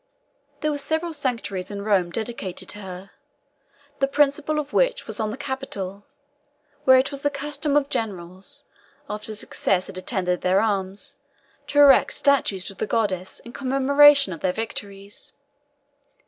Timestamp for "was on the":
5.05-5.37